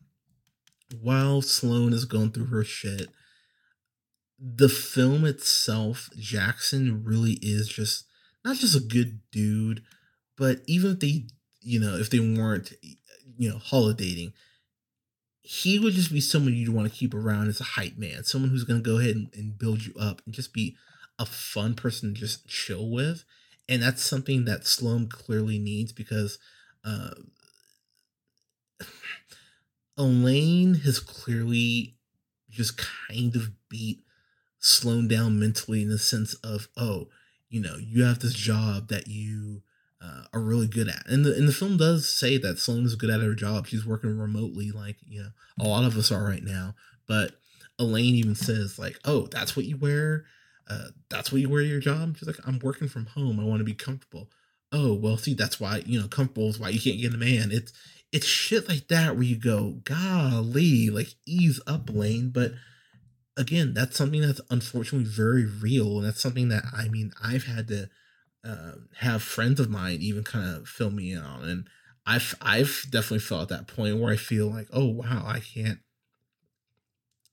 while 1.01 1.43
Sloane 1.43 1.93
is 1.93 2.05
going 2.05 2.31
through 2.31 2.47
her 2.47 2.65
shit, 2.65 3.09
the 4.39 4.69
film 4.69 5.25
itself, 5.25 6.11
Jackson 6.17 7.05
really 7.05 7.39
is 7.43 7.69
just 7.69 8.07
not 8.45 8.57
just 8.57 8.77
a 8.77 8.81
good 8.81 9.21
dude, 9.31 9.83
but 10.37 10.61
even 10.67 10.93
if 10.93 11.01
they, 11.01 11.27
you 11.61 11.79
know, 11.79 11.97
if 11.97 12.11
they 12.11 12.21
weren't, 12.21 12.73
you 13.37 13.51
know, 13.51 13.59
holidaying, 13.59 14.33
he 15.43 15.79
would 15.79 15.95
just 15.95 16.13
be 16.13 16.21
someone 16.21 16.55
you'd 16.55 16.75
want 16.75 16.91
to 16.91 16.99
keep 16.99 17.13
around 17.13 17.49
as 17.49 17.61
a 17.61 17.65
hype 17.65 17.99
man, 17.99 18.25
someone 18.25 18.51
who's 18.51 18.65
going 18.65 18.83
to 18.83 18.89
go 18.89 18.99
ahead 18.99 19.17
and, 19.17 19.29
and 19.35 19.59
build 19.59 19.85
you 19.85 19.93
up 20.01 20.23
and 20.25 20.35
just 20.35 20.53
be 20.53 20.77
a 21.19 21.27
fun 21.27 21.75
person 21.75 22.15
to 22.15 22.21
just 22.21 22.47
chill 22.49 22.89
with. 22.89 23.25
And 23.71 23.81
that's 23.81 24.03
something 24.03 24.47
that 24.47 24.67
Sloane 24.67 25.07
clearly 25.09 25.59
needs 25.61 25.93
because 25.93 26.39
uh, 26.85 27.11
Elaine 29.97 30.75
has 30.75 30.99
clearly 30.99 31.95
just 32.51 32.83
kind 33.09 33.37
of 33.37 33.53
beat 33.69 34.01
Sloane 34.59 35.07
down 35.07 35.39
mentally 35.39 35.83
in 35.83 35.89
the 35.89 35.99
sense 35.99 36.35
of, 36.35 36.69
oh, 36.77 37.07
you 37.49 37.61
know, 37.61 37.77
you 37.79 38.03
have 38.03 38.19
this 38.19 38.35
job 38.35 38.89
that 38.89 39.07
you 39.07 39.63
uh, 40.03 40.25
are 40.35 40.41
really 40.41 40.67
good 40.67 40.89
at. 40.89 41.05
And 41.07 41.25
the, 41.25 41.35
and 41.37 41.47
the 41.47 41.53
film 41.53 41.77
does 41.77 42.09
say 42.09 42.39
that 42.39 42.59
Sloane 42.59 42.85
is 42.85 42.97
good 42.97 43.11
at 43.11 43.21
her 43.21 43.35
job. 43.35 43.69
She's 43.69 43.87
working 43.87 44.19
remotely, 44.19 44.73
like, 44.73 44.97
you 45.07 45.23
know, 45.23 45.29
a 45.61 45.69
lot 45.69 45.85
of 45.85 45.97
us 45.97 46.11
are 46.11 46.25
right 46.25 46.43
now. 46.43 46.75
But 47.07 47.33
Elaine 47.79 48.17
even 48.17 48.35
says, 48.35 48.81
like, 48.81 48.99
oh, 49.05 49.29
that's 49.29 49.57
what 49.57 49.67
you 49.67 49.77
wear? 49.77 50.25
Uh, 50.71 50.89
that's 51.09 51.33
what 51.33 51.41
you 51.41 51.49
wear 51.49 51.63
your 51.63 51.81
job? 51.81 52.17
She's 52.17 52.29
like, 52.29 52.47
I'm 52.47 52.61
working 52.61 52.89
from 52.89 53.07
home. 53.07 53.41
I 53.41 53.45
want 53.45 53.59
to 53.59 53.65
be 53.65 53.75
comfortable. 53.75 54.31
Oh, 54.73 54.95
well, 54.95 55.17
see, 55.17 55.35
that's 55.35 55.59
why, 55.59 55.83
you 55.85 56.01
know, 56.01 56.07
comfortable 56.07 56.49
is 56.49 56.61
why 56.61 56.69
you 56.69 56.81
can't 56.81 57.01
get 57.01 57.13
a 57.13 57.19
man. 57.19 57.51
It's, 57.51 57.73
it's 58.13 58.27
shit 58.27 58.69
like 58.69 58.89
that 58.89 59.15
where 59.15 59.25
you 59.25 59.37
go, 59.37 59.81
golly, 59.85 60.91
like 60.91 61.09
ease 61.27 61.61
up, 61.67 61.91
Lane. 61.93 62.31
But 62.31 62.53
again, 63.37 63.75
that's 63.75 63.97
something 63.97 64.21
that's 64.21 64.41
unfortunately 64.51 65.09
very 65.09 65.45
real, 65.45 65.99
and 65.99 66.07
that's 66.07 66.21
something 66.21 66.49
that 66.49 66.65
I 66.77 66.89
mean 66.89 67.13
I've 67.23 67.45
had 67.45 67.69
to 67.69 67.89
uh, 68.45 68.73
have 68.99 69.23
friends 69.23 69.61
of 69.61 69.71
mine 69.71 69.99
even 70.01 70.25
kind 70.25 70.57
of 70.57 70.69
fill 70.69 70.91
me 70.91 71.13
in 71.13 71.19
on, 71.19 71.49
and 71.49 71.69
I've 72.07 72.35
I've 72.41 72.87
definitely 72.91 73.21
felt 73.21 73.43
at 73.43 73.49
that 73.49 73.75
point 73.75 73.99
where 73.99 74.13
I 74.13 74.17
feel 74.17 74.49
like, 74.49 74.69
oh 74.73 74.87
wow, 74.87 75.25
I 75.27 75.41
can't 75.41 75.79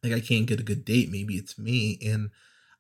like 0.04 0.14
I 0.14 0.20
can't 0.20 0.46
get 0.46 0.60
a 0.60 0.64
good 0.64 0.86
date. 0.86 1.12
Maybe 1.12 1.36
it's 1.36 1.58
me, 1.58 2.00
and 2.04 2.30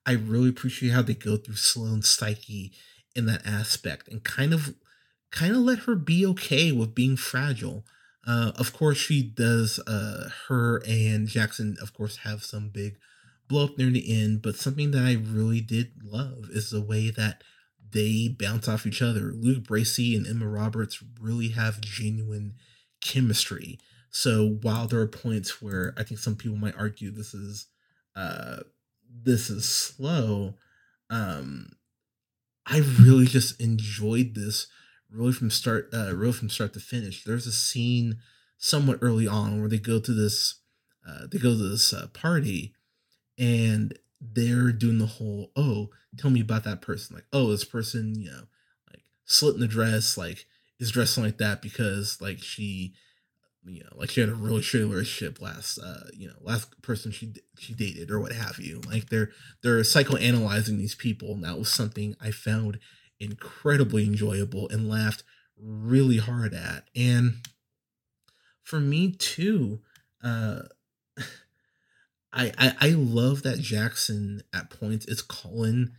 I 0.07 0.13
really 0.13 0.49
appreciate 0.49 0.91
how 0.91 1.01
they 1.01 1.13
go 1.13 1.35
through 1.35 1.55
Sloane's 1.55 2.09
psyche 2.09 2.71
in 3.15 3.25
that 3.25 3.45
aspect 3.45 4.07
and 4.07 4.23
kind 4.23 4.53
of 4.53 4.73
kind 5.31 5.51
of 5.51 5.59
let 5.59 5.79
her 5.79 5.95
be 5.95 6.25
okay 6.25 6.71
with 6.71 6.95
being 6.95 7.17
fragile. 7.17 7.83
Uh, 8.25 8.53
of 8.55 8.73
course, 8.73 8.97
she 8.97 9.21
does. 9.21 9.79
Uh, 9.79 10.29
her 10.47 10.81
and 10.87 11.27
Jackson, 11.27 11.77
of 11.81 11.93
course, 11.93 12.17
have 12.17 12.43
some 12.43 12.69
big 12.69 12.97
blow 13.49 13.65
up 13.65 13.77
near 13.77 13.89
the 13.89 14.23
end, 14.23 14.41
but 14.41 14.55
something 14.55 14.91
that 14.91 15.03
I 15.03 15.13
really 15.13 15.61
did 15.61 15.91
love 16.03 16.49
is 16.51 16.69
the 16.69 16.81
way 16.81 17.09
that 17.09 17.43
they 17.91 18.27
bounce 18.27 18.67
off 18.67 18.85
each 18.85 19.01
other. 19.01 19.31
Luke 19.33 19.63
Bracey 19.63 20.15
and 20.15 20.27
Emma 20.27 20.47
Roberts 20.47 21.03
really 21.19 21.49
have 21.49 21.81
genuine 21.81 22.55
chemistry. 23.01 23.79
So 24.09 24.57
while 24.61 24.87
there 24.87 24.99
are 24.99 25.07
points 25.07 25.61
where 25.61 25.93
I 25.97 26.03
think 26.03 26.19
some 26.19 26.35
people 26.35 26.57
might 26.57 26.77
argue 26.77 27.11
this 27.11 27.33
is 27.33 27.67
uh 28.15 28.61
this 29.23 29.49
is 29.49 29.67
slow, 29.67 30.55
um 31.09 31.69
I 32.65 32.79
really 32.99 33.25
just 33.25 33.59
enjoyed 33.61 34.35
this 34.35 34.67
really 35.09 35.31
from 35.31 35.49
start 35.49 35.89
uh 35.93 36.13
really 36.15 36.33
from 36.33 36.49
start 36.49 36.73
to 36.73 36.79
finish. 36.79 37.23
There's 37.23 37.47
a 37.47 37.51
scene 37.51 38.17
somewhat 38.57 38.99
early 39.01 39.27
on 39.27 39.59
where 39.59 39.69
they 39.69 39.79
go 39.79 39.99
to 39.99 40.13
this 40.13 40.61
uh 41.07 41.27
they 41.31 41.37
go 41.37 41.51
to 41.51 41.69
this 41.69 41.93
uh, 41.93 42.07
party 42.07 42.73
and 43.37 43.97
they're 44.19 44.71
doing 44.71 44.97
the 44.97 45.05
whole 45.05 45.51
oh 45.55 45.89
tell 46.17 46.31
me 46.31 46.41
about 46.41 46.63
that 46.63 46.81
person 46.81 47.15
like 47.15 47.25
oh 47.31 47.51
this 47.51 47.63
person 47.63 48.15
you 48.15 48.29
know 48.29 48.47
like 48.91 49.03
slit 49.25 49.53
in 49.53 49.61
the 49.61 49.67
dress 49.67 50.17
like 50.17 50.45
is 50.79 50.91
dressing 50.91 51.23
like 51.23 51.37
that 51.37 51.61
because 51.61 52.19
like 52.19 52.39
she 52.39 52.93
you 53.67 53.83
know 53.83 53.89
like 53.95 54.09
she 54.09 54.21
had 54.21 54.29
a 54.29 54.35
really 54.35 54.61
shitty 54.61 54.89
relationship 54.89 55.41
last 55.41 55.77
uh 55.79 56.05
you 56.13 56.27
know 56.27 56.35
last 56.41 56.81
person 56.81 57.11
she 57.11 57.33
she 57.57 57.73
dated 57.73 58.09
or 58.11 58.19
what 58.19 58.31
have 58.31 58.59
you. 58.59 58.81
Like 58.87 59.09
they're 59.09 59.31
they're 59.61 59.79
psychoanalyzing 59.81 60.77
these 60.77 60.95
people 60.95 61.31
and 61.33 61.43
that 61.43 61.57
was 61.57 61.69
something 61.69 62.15
i 62.21 62.31
found 62.31 62.79
incredibly 63.19 64.05
enjoyable 64.05 64.69
and 64.69 64.89
laughed 64.89 65.23
really 65.59 66.17
hard 66.17 66.53
at. 66.53 66.85
And 66.95 67.35
for 68.63 68.79
me 68.79 69.11
too 69.11 69.81
uh 70.23 70.61
I, 72.33 72.51
I 72.57 72.75
I 72.79 72.89
love 72.89 73.43
that 73.43 73.59
Jackson 73.59 74.41
at 74.53 74.69
points 74.69 75.05
is 75.05 75.21
calling 75.21 75.91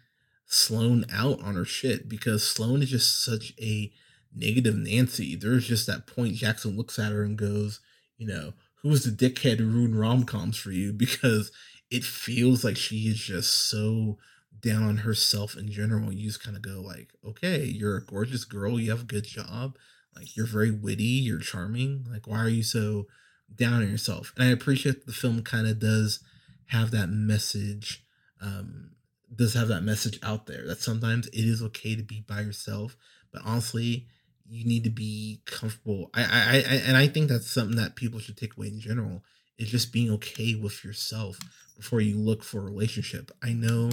Sloane 0.47 1.05
out 1.13 1.43
on 1.43 1.55
her 1.55 1.65
shit 1.65 2.09
because 2.09 2.47
Sloane 2.47 2.83
is 2.83 2.91
just 2.91 3.23
such 3.25 3.53
a 3.61 3.93
negative 4.35 4.77
Nancy. 4.77 5.37
There's 5.37 5.67
just 5.67 5.87
that 5.87 6.07
point 6.07 6.35
Jackson 6.35 6.77
looks 6.77 6.99
at 6.99 7.13
her 7.13 7.23
and 7.23 7.37
goes, 7.37 7.81
you 8.17 8.27
know, 8.27 8.53
who's 8.83 9.05
the 9.05 9.11
dickhead 9.11 9.59
who 9.59 9.69
ruined 9.69 9.99
rom 9.99 10.25
coms 10.25 10.57
for 10.57 10.71
you? 10.71 10.93
Because 10.93 11.51
it 11.91 12.05
feels 12.05 12.65
like 12.65 12.77
she 12.77 13.09
is 13.09 13.19
just 13.19 13.69
so 13.69 14.19
down 14.61 14.83
on 14.83 14.97
herself 14.99 15.57
in 15.57 15.71
general. 15.71 16.13
You 16.13 16.27
just 16.27 16.43
kind 16.43 16.57
of 16.57 16.63
go 16.63 16.81
like, 16.81 17.13
okay, 17.25 17.65
you're 17.65 17.97
a 17.97 18.05
gorgeous 18.05 18.45
girl, 18.45 18.79
you 18.79 18.91
have 18.91 19.03
a 19.03 19.07
good 19.07 19.25
job, 19.25 19.77
like 20.15 20.37
you're 20.37 20.47
very 20.47 20.71
witty, 20.71 21.05
you're 21.05 21.39
charming. 21.39 22.07
Like, 22.11 22.27
why 22.27 22.39
are 22.39 22.49
you 22.49 22.63
so 22.63 23.07
down 23.55 23.75
on 23.75 23.91
yourself. 23.91 24.33
And 24.37 24.47
I 24.47 24.51
appreciate 24.51 25.07
the 25.07 25.13
film 25.13 25.43
kind 25.43 25.67
of 25.67 25.79
does 25.79 26.21
have 26.67 26.91
that 26.91 27.09
message, 27.09 28.05
um, 28.41 28.91
does 29.35 29.55
have 29.55 29.69
that 29.69 29.83
message 29.83 30.19
out 30.23 30.47
there 30.47 30.67
that 30.67 30.83
sometimes 30.83 31.27
it 31.29 31.45
is 31.45 31.63
okay 31.63 31.97
to 31.97 32.03
be 32.03 32.25
by 32.27 32.41
yourself, 32.41 32.97
but 33.33 33.43
honestly, 33.45 34.07
you 34.49 34.65
need 34.65 34.85
to 34.85 34.91
be 34.91 35.43
comfortable. 35.47 36.11
I, 36.15 36.23
I, 36.23 36.57
I 36.57 36.75
and 36.87 36.97
I 36.97 37.07
think 37.07 37.29
that's 37.29 37.51
something 37.51 37.77
that 37.77 37.97
people 37.97 38.19
should 38.21 38.37
take 38.37 38.57
away 38.57 38.69
in 38.69 38.81
general 38.81 39.23
is 39.59 39.71
just 39.71 39.93
being 39.93 40.11
okay 40.13 40.55
with 40.55 40.85
yourself 40.85 41.39
before 41.77 42.01
you 42.01 42.17
look 42.17 42.43
for 42.43 42.61
a 42.61 42.65
relationship. 42.65 43.31
I 43.43 43.53
know 43.53 43.91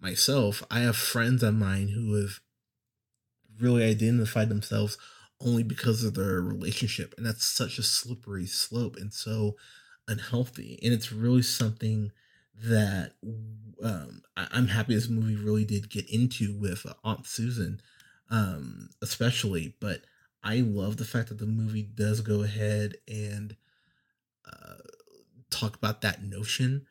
myself, 0.00 0.62
I 0.70 0.80
have 0.80 0.96
friends 0.96 1.42
of 1.42 1.54
mine 1.54 1.88
who 1.88 2.14
have 2.14 2.40
really 3.60 3.84
identified 3.84 4.48
themselves 4.48 4.98
only 5.40 5.62
because 5.62 6.04
of 6.04 6.14
their 6.14 6.40
relationship. 6.40 7.14
And 7.16 7.26
that's 7.26 7.46
such 7.46 7.78
a 7.78 7.82
slippery 7.82 8.46
slope 8.46 8.96
and 8.96 9.12
so 9.12 9.56
unhealthy. 10.06 10.78
And 10.82 10.92
it's 10.92 11.12
really 11.12 11.42
something 11.42 12.10
that 12.64 13.12
um, 13.82 14.22
I- 14.36 14.48
am 14.52 14.68
happy 14.68 14.94
this 14.94 15.08
movie 15.08 15.36
really 15.36 15.64
did 15.64 15.90
get 15.90 16.08
into 16.10 16.58
with 16.58 16.84
uh, 16.86 16.94
Aunt 17.04 17.26
Susan. 17.26 17.80
Um, 18.30 18.90
especially. 19.02 19.74
But 19.80 20.02
I 20.42 20.56
love 20.56 20.96
the 20.96 21.04
fact 21.04 21.28
that 21.28 21.38
the 21.38 21.46
movie 21.46 21.82
does 21.82 22.20
go 22.20 22.42
ahead 22.42 22.96
and 23.06 23.56
uh, 24.46 24.74
talk 25.50 25.76
about 25.76 26.02
that 26.02 26.22
notion 26.22 26.86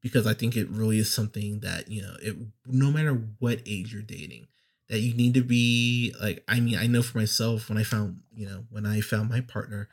because 0.00 0.26
I 0.26 0.34
think 0.34 0.56
it 0.56 0.68
really 0.68 0.98
is 0.98 1.12
something 1.12 1.60
that 1.60 1.88
you 1.88 2.02
know, 2.02 2.14
it 2.20 2.36
no 2.66 2.90
matter 2.90 3.22
what 3.38 3.60
age 3.66 3.92
you're 3.92 4.02
dating, 4.02 4.48
that 4.88 5.00
you 5.00 5.14
need 5.14 5.34
to 5.34 5.42
be 5.42 6.14
like. 6.20 6.44
I 6.48 6.60
mean, 6.60 6.76
I 6.76 6.86
know 6.86 7.02
for 7.02 7.18
myself 7.18 7.68
when 7.68 7.78
I 7.78 7.84
found 7.84 8.20
you 8.34 8.46
know 8.46 8.64
when 8.70 8.86
I 8.86 9.00
found 9.00 9.30
my 9.30 9.40
partner, 9.40 9.88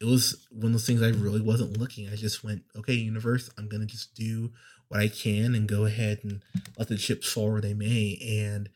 it 0.00 0.06
was 0.06 0.46
one 0.50 0.66
of 0.66 0.72
those 0.72 0.86
things 0.86 1.02
I 1.02 1.08
really 1.08 1.42
wasn't 1.42 1.78
looking. 1.78 2.08
I 2.08 2.16
just 2.16 2.42
went, 2.42 2.62
okay, 2.76 2.94
universe, 2.94 3.50
I'm 3.58 3.68
gonna 3.68 3.86
just 3.86 4.14
do 4.14 4.50
what 4.88 5.00
I 5.00 5.08
can 5.08 5.54
and 5.54 5.68
go 5.68 5.84
ahead 5.84 6.20
and 6.24 6.42
let 6.76 6.88
the 6.88 6.96
chips 6.96 7.32
fall 7.32 7.52
where 7.52 7.60
they 7.60 7.74
may. 7.74 8.18
And 8.20 8.68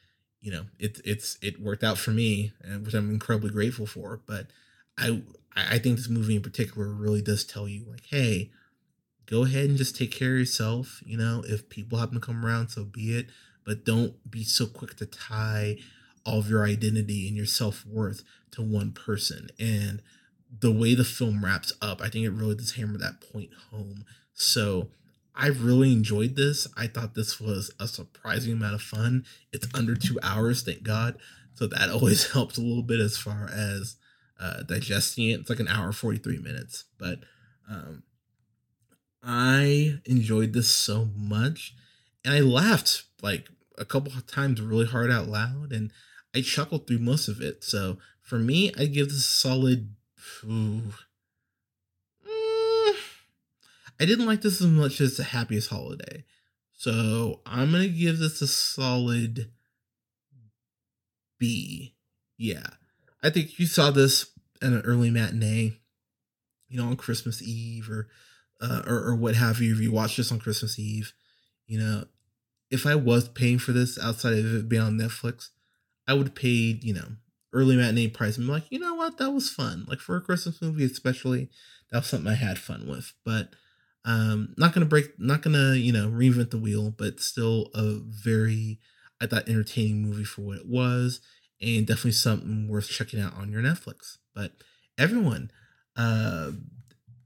you 0.45 0.53
know, 0.53 0.67
it 0.79 1.01
it's 1.07 1.39
it 1.41 1.59
worked 1.59 1.83
out 1.83 1.97
for 1.97 2.11
me, 2.11 2.53
and 2.61 2.85
which 2.85 2.93
I'm 2.93 3.11
incredibly 3.11 3.49
grateful 3.49 3.87
for. 3.87 4.21
But 4.27 4.49
I 4.99 5.23
I 5.57 5.79
think 5.79 5.97
this 5.97 6.11
movie 6.11 6.37
in 6.37 6.43
particular 6.43 6.87
really 6.87 7.23
does 7.23 7.45
tell 7.45 7.67
you 7.67 7.87
like, 7.91 8.05
hey, 8.11 8.51
go 9.25 9.45
ahead 9.45 9.71
and 9.71 9.79
just 9.79 9.97
take 9.97 10.13
care 10.13 10.35
of 10.35 10.41
yourself. 10.41 11.03
You 11.07 11.17
know, 11.17 11.43
if 11.47 11.71
people 11.71 11.97
happen 11.97 12.17
to 12.17 12.21
come 12.21 12.45
around, 12.45 12.69
so 12.69 12.85
be 12.85 13.17
it. 13.17 13.29
But 13.65 13.87
don't 13.87 14.31
be 14.31 14.45
so 14.45 14.67
quick 14.67 14.97
to 14.97 15.07
tie 15.07 15.79
all 16.27 16.41
of 16.41 16.51
your 16.51 16.67
identity 16.67 17.27
and 17.27 17.35
your 17.35 17.47
self 17.47 17.87
worth 17.87 18.23
to 18.51 18.61
one 18.61 18.93
person. 18.93 19.49
And 19.59 20.03
the 20.61 20.71
way 20.71 20.95
the 20.95 21.05
film 21.05 21.43
wraps 21.43 21.73
up, 21.81 22.03
I 22.03 22.11
think 22.11 22.27
it 22.27 22.33
really 22.33 22.55
does 22.55 22.73
hammer 22.73 22.99
that 22.99 23.23
point 23.23 23.51
home. 23.71 24.05
So 24.35 24.89
I 25.35 25.49
really 25.49 25.93
enjoyed 25.93 26.37
this. 26.37 26.69
I 26.77 26.87
thought 26.87 27.15
this 27.15 27.41
was 27.41 27.71
a 27.81 27.89
surprising 27.89 28.53
amount 28.53 28.75
of 28.75 28.83
fun. 28.83 29.25
It's 29.53 29.67
under 29.75 29.95
two 29.95 30.19
hours, 30.23 30.63
thank 30.63 30.83
God. 30.83 31.17
So 31.55 31.67
that 31.67 31.91
always 31.91 32.33
helps 32.33 32.57
a 32.57 32.63
little 32.63 32.83
bit 32.83 33.01
as 33.01 33.17
far 33.17 33.51
as 33.53 33.97
uh, 34.39 34.63
digesting 34.63 35.31
it. 35.31 35.41
It's 35.41 35.51
like 35.51 35.61
an 35.61 35.69
hour 35.69 35.93
43 35.93 36.39
minutes. 36.39 36.85
But 36.99 37.21
um, 37.69 38.05
I 39.23 39.99
enjoyed 40.05 40.53
this 40.53 40.69
so 40.69 41.09
much. 41.17 41.75
And 42.25 42.35
I 42.35 42.41
laughed 42.41 43.05
like 43.23 43.49
a 43.77 43.85
couple 43.85 44.13
of 44.13 44.27
times 44.27 44.61
really 44.61 44.87
hard 44.87 45.11
out 45.11 45.29
loud. 45.29 45.73
And 45.73 45.91
I 46.35 46.43
chuckled 46.43 46.87
through 46.87 46.99
most 46.99 47.29
of 47.29 47.41
it. 47.41 47.65
So 47.65 47.99
for 48.23 48.39
me, 48.39 48.73
I 48.79 48.87
give 48.87 49.09
this 49.09 49.19
a 49.19 49.23
solid 49.23 49.95
Ooh. 50.45 50.93
I 54.01 54.07
didn't 54.07 54.27
like 54.27 54.43
this 54.43 54.61
as 54.61 54.67
much 54.67 55.01
as 55.01 55.17
the 55.17 55.25
happiest 55.25 55.71
holiday. 55.71 56.25
So 56.73 57.41
I'm 57.47 57.73
gonna 57.73 57.89
give 57.89 58.19
this 58.19 58.43
a 58.43 58.47
solid 58.47 59.51
B. 61.39 61.95
Yeah. 62.37 62.67
I 63.23 63.31
think 63.31 63.59
you 63.59 63.67
saw 63.67 63.91
this 63.91 64.31
at 64.61 64.73
an 64.73 64.83
early 64.83 65.11
matinee, 65.11 65.79
you 66.69 66.79
know, 66.81 66.89
on 66.89 66.97
Christmas 66.97 67.41
Eve 67.43 67.91
or 67.91 68.09
uh, 68.61 68.83
or, 68.87 69.09
or 69.09 69.15
what 69.15 69.35
have 69.35 69.61
you, 69.61 69.75
if 69.75 69.81
you 69.81 69.93
watched 69.93 70.17
this 70.17 70.33
on 70.33 70.39
Christmas 70.39 70.79
Eve, 70.79 71.13
you 71.67 71.79
know, 71.79 72.05
if 72.71 72.87
I 72.87 72.95
was 72.95 73.29
paying 73.29 73.59
for 73.59 73.73
this 73.73 73.99
outside 73.99 74.39
of 74.39 74.55
it 74.55 74.69
being 74.69 74.83
on 74.83 74.99
Netflix, 74.99 75.51
I 76.09 76.15
would 76.15 76.35
pay, 76.35 76.79
you 76.83 76.95
know, 76.95 77.09
early 77.53 77.77
matinee 77.77 78.09
price 78.09 78.37
and 78.37 78.47
be 78.47 78.53
like, 78.53 78.65
you 78.71 78.79
know 78.79 78.95
what, 78.95 79.19
that 79.19 79.31
was 79.31 79.51
fun. 79.51 79.85
Like 79.89 80.01
for 80.01 80.17
a 80.17 80.21
Christmas 80.21 80.61
movie, 80.61 80.85
especially, 80.85 81.51
that 81.91 81.99
was 81.99 82.07
something 82.07 82.31
I 82.31 82.35
had 82.35 82.59
fun 82.59 82.89
with. 82.89 83.13
But 83.25 83.51
um, 84.05 84.55
not 84.59 84.75
gonna 84.75 84.87
break, 84.87 85.19
not 85.19 85.43
gonna 85.43 85.75
you 85.75 85.93
know 85.93 86.09
reinvent 86.09 86.51
the 86.51 86.59
wheel, 86.59 86.91
but 86.91 87.21
still 87.21 87.71
a 87.75 87.95
very, 88.01 88.79
I 89.21 89.27
thought, 89.27 89.49
entertaining 89.49 90.03
movie 90.03 90.25
for 90.25 90.43
what 90.43 90.59
it 90.59 90.69
was, 90.69 91.21
and 91.61 91.87
definitely 91.87 92.13
something 92.13 92.69
worth 92.69 92.89
checking 92.89 93.21
out 93.21 93.35
on 93.35 93.51
your 93.51 93.63
Netflix. 93.63 94.19
But 94.35 94.53
everyone, 94.99 95.51
uh, 95.97 96.53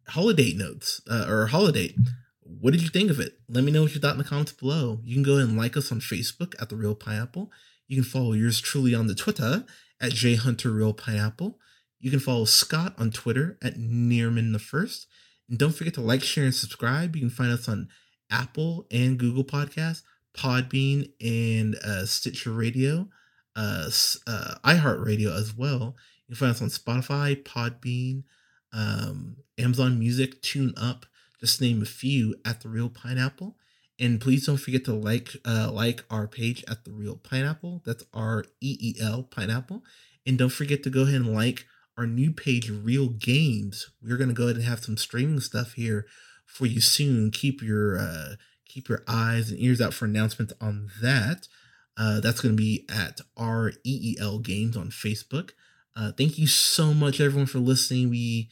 holiday 0.08 0.52
notes 0.54 1.00
uh, 1.10 1.26
or 1.28 1.46
Holidate. 1.46 1.96
What 2.42 2.72
did 2.72 2.82
you 2.82 2.88
think 2.88 3.10
of 3.10 3.20
it? 3.20 3.34
Let 3.48 3.62
me 3.62 3.70
know 3.70 3.82
what 3.82 3.94
you 3.94 4.00
thought 4.00 4.12
in 4.12 4.18
the 4.18 4.24
comments 4.24 4.52
below. 4.52 5.00
You 5.04 5.14
can 5.14 5.22
go 5.22 5.36
and 5.36 5.58
like 5.58 5.76
us 5.76 5.92
on 5.92 6.00
Facebook 6.00 6.54
at 6.60 6.70
The 6.70 6.76
Reel 6.76 6.94
Pineapple. 6.94 7.52
You 7.88 7.96
can 7.96 8.04
follow 8.04 8.32
yours 8.32 8.60
truly 8.60 8.94
on 8.94 9.06
the 9.06 9.14
Twitter 9.14 9.64
at 10.00 10.12
J 10.12 10.34
Hunter 10.34 10.70
Reel 10.70 10.94
Pineapple. 10.94 11.58
You 12.00 12.10
can 12.10 12.20
follow 12.20 12.44
Scott 12.44 12.94
on 12.96 13.10
Twitter 13.10 13.58
at 13.62 13.74
Nearman 13.74 14.52
the 14.52 14.58
First. 14.58 15.06
And 15.48 15.58
don't 15.58 15.74
forget 15.74 15.94
to 15.94 16.00
like, 16.00 16.22
share, 16.22 16.44
and 16.44 16.54
subscribe. 16.54 17.16
You 17.16 17.22
can 17.22 17.30
find 17.30 17.52
us 17.52 17.68
on 17.68 17.88
Apple 18.30 18.86
and 18.90 19.18
Google 19.18 19.44
Podcasts, 19.44 20.02
Podbean, 20.36 21.10
and 21.20 21.76
uh, 21.76 22.04
Stitcher 22.06 22.52
Radio, 22.52 23.08
uh, 23.56 23.90
uh, 24.26 24.54
iHeartRadio 24.64 25.34
as 25.34 25.56
well. 25.56 25.96
You 26.26 26.34
can 26.34 26.36
find 26.36 26.50
us 26.50 26.62
on 26.62 26.68
Spotify, 26.68 27.42
Podbean, 27.42 28.24
um, 28.72 29.36
Amazon 29.56 29.98
Music, 29.98 30.40
Tune 30.42 30.74
Up, 30.76 31.06
just 31.40 31.60
name 31.60 31.82
a 31.82 31.86
few 31.86 32.36
at 32.44 32.60
the 32.60 32.68
Reel 32.68 32.90
Pineapple. 32.90 33.56
And 34.00 34.20
please 34.20 34.46
don't 34.46 34.58
forget 34.58 34.84
to 34.84 34.92
like 34.92 35.30
uh, 35.44 35.70
like 35.72 36.04
our 36.10 36.28
page 36.28 36.64
at 36.68 36.84
the 36.84 36.92
Reel 36.92 37.16
Pineapple. 37.16 37.82
That's 37.84 38.04
R 38.14 38.44
E 38.60 38.76
E 38.80 38.94
L 39.00 39.24
Pineapple. 39.24 39.82
And 40.24 40.38
don't 40.38 40.52
forget 40.52 40.82
to 40.84 40.90
go 40.90 41.02
ahead 41.02 41.16
and 41.16 41.34
like 41.34 41.66
our 41.98 42.06
new 42.06 42.32
page, 42.32 42.70
Reel 42.70 43.08
Games. 43.08 43.90
We're 44.02 44.16
gonna 44.16 44.32
go 44.32 44.44
ahead 44.44 44.56
and 44.56 44.64
have 44.64 44.84
some 44.84 44.96
streaming 44.96 45.40
stuff 45.40 45.72
here 45.72 46.06
for 46.46 46.64
you 46.64 46.80
soon. 46.80 47.30
Keep 47.30 47.60
your 47.60 47.98
uh, 47.98 48.36
keep 48.66 48.88
your 48.88 49.02
eyes 49.08 49.50
and 49.50 49.60
ears 49.60 49.80
out 49.80 49.92
for 49.92 50.04
announcements 50.04 50.52
on 50.60 50.90
that. 51.02 51.48
Uh, 51.96 52.20
that's 52.20 52.40
gonna 52.40 52.54
be 52.54 52.86
at 52.88 53.20
R 53.36 53.70
E 53.84 54.14
E 54.14 54.16
L 54.20 54.38
Games 54.38 54.76
on 54.76 54.90
Facebook. 54.90 55.50
Uh, 55.96 56.12
thank 56.12 56.38
you 56.38 56.46
so 56.46 56.94
much, 56.94 57.20
everyone, 57.20 57.46
for 57.46 57.58
listening. 57.58 58.08
We 58.08 58.48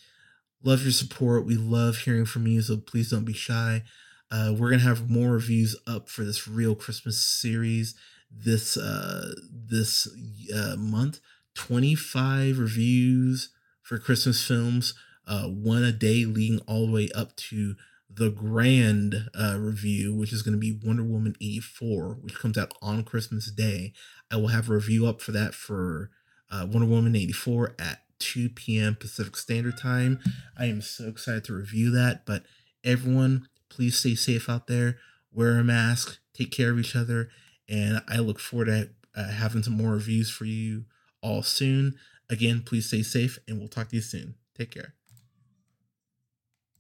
love 0.64 0.82
your 0.82 0.90
support. 0.90 1.46
We 1.46 1.54
love 1.54 1.98
hearing 1.98 2.26
from 2.26 2.48
you. 2.48 2.61
So 2.62 2.76
please 2.76 3.11
don't 3.11 3.24
be 3.24 3.32
shy. 3.32 3.85
Uh, 4.28 4.52
we're 4.59 4.70
gonna 4.70 4.82
have 4.82 5.09
more 5.09 5.30
reviews 5.30 5.76
up 5.87 6.09
for 6.09 6.24
this 6.24 6.48
Reel 6.48 6.74
Christmas 6.74 7.22
series 7.22 7.94
this 8.30 8.76
uh, 8.76 9.32
this 9.50 10.09
uh, 10.54 10.76
month. 10.76 11.20
Twenty 11.57 11.95
five 11.95 12.59
reviews 12.59 13.51
for 13.83 13.99
Christmas 13.99 14.47
films, 14.47 14.95
uh, 15.27 15.45
one 15.45 15.83
a 15.83 15.92
day, 15.92 16.25
leading 16.25 16.61
all 16.69 16.87
the 16.87 16.92
way 16.92 17.09
up 17.14 17.35
to 17.37 17.75
the 18.09 18.31
grand 18.31 19.29
uh, 19.35 19.57
review, 19.59 20.14
which 20.14 20.33
is 20.33 20.42
going 20.42 20.55
to 20.55 20.61
be 20.61 20.79
Wonder 20.85 21.03
Woman 21.03 21.35
84, 21.40 22.19
which 22.23 22.38
comes 22.38 22.57
out 22.57 22.73
on 22.81 23.03
Christmas 23.03 23.51
Day. 23.51 23.92
I 24.31 24.37
will 24.37 24.49
have 24.49 24.71
a 24.71 24.75
review 24.75 25.07
up 25.07 25.21
for 25.21 25.33
that 25.33 25.55
for 25.55 26.11
uh, 26.51 26.66
Wonder 26.71 26.87
Woman 26.87 27.16
84 27.16 27.75
at 27.79 28.03
2 28.21 28.51
p.m. 28.51 28.95
Pacific 28.95 29.37
Standard 29.37 29.77
Time. 29.77 30.21
I 30.57 30.66
am 30.66 30.81
so 30.81 31.09
excited 31.09 31.45
to 31.45 31.55
review 31.55 31.90
that. 31.90 32.25
But 32.25 32.45
everyone, 32.85 33.49
Please 33.69 33.99
stay 33.99 34.14
safe 34.14 34.49
out 34.49 34.66
there. 34.66 34.99
Wear 35.33 35.59
a 35.59 35.64
mask. 35.64 36.19
Take 36.33 36.51
care 36.51 36.71
of 36.71 36.79
each 36.79 36.97
other. 36.97 37.29
And 37.69 38.03
I 38.09 38.19
look 38.19 38.38
forward 38.38 38.66
to 38.66 38.90
uh, 39.14 39.31
having 39.31 39.62
some 39.62 39.77
more 39.77 39.92
reviews 39.92 40.31
for 40.31 40.45
you 40.45 40.85
all 41.27 41.43
soon. 41.43 41.97
Again, 42.31 42.62
please 42.65 42.87
stay 42.87 43.03
safe 43.03 43.39
and 43.49 43.59
we'll 43.59 43.69
talk 43.69 43.89
to 43.89 43.97
you 43.97 44.03
soon. 44.03 44.35
Take 44.57 44.71
care. 44.71 44.95